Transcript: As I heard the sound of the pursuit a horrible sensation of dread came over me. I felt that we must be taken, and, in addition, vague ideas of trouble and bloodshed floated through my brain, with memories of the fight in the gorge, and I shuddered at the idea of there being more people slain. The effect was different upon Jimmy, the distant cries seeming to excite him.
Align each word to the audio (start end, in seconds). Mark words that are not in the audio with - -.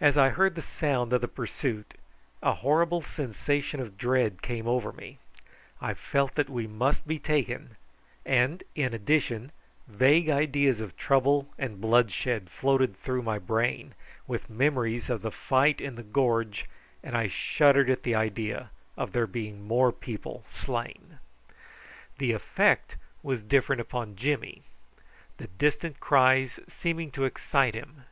As 0.00 0.16
I 0.16 0.30
heard 0.30 0.54
the 0.54 0.62
sound 0.62 1.12
of 1.12 1.20
the 1.20 1.28
pursuit 1.28 1.92
a 2.42 2.54
horrible 2.54 3.02
sensation 3.02 3.80
of 3.80 3.98
dread 3.98 4.40
came 4.40 4.66
over 4.66 4.92
me. 4.94 5.18
I 5.78 5.92
felt 5.92 6.36
that 6.36 6.48
we 6.48 6.66
must 6.66 7.06
be 7.06 7.18
taken, 7.18 7.76
and, 8.24 8.62
in 8.74 8.94
addition, 8.94 9.52
vague 9.88 10.30
ideas 10.30 10.80
of 10.80 10.96
trouble 10.96 11.50
and 11.58 11.82
bloodshed 11.82 12.48
floated 12.48 12.96
through 12.96 13.20
my 13.24 13.38
brain, 13.38 13.92
with 14.26 14.48
memories 14.48 15.10
of 15.10 15.20
the 15.20 15.30
fight 15.30 15.82
in 15.82 15.96
the 15.96 16.02
gorge, 16.02 16.64
and 17.02 17.14
I 17.14 17.26
shuddered 17.28 17.90
at 17.90 18.04
the 18.04 18.14
idea 18.14 18.70
of 18.96 19.12
there 19.12 19.26
being 19.26 19.66
more 19.68 19.92
people 19.92 20.46
slain. 20.50 21.18
The 22.16 22.32
effect 22.32 22.96
was 23.22 23.42
different 23.42 23.82
upon 23.82 24.16
Jimmy, 24.16 24.62
the 25.36 25.48
distant 25.48 26.00
cries 26.00 26.58
seeming 26.68 27.10
to 27.10 27.26
excite 27.26 27.74
him. 27.74 28.04